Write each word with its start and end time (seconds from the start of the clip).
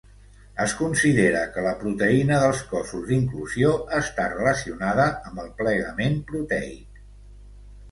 Es 0.63 0.71
considera 0.77 1.43
que 1.57 1.65
la 1.65 1.73
proteïna 1.81 2.39
dels 2.45 2.63
cossos 2.71 3.05
d'inclusió 3.11 3.75
està 3.99 4.27
relacionada 4.33 5.07
amb 5.31 5.45
el 5.47 5.55
plegament 5.63 6.19
proteic. 6.35 7.03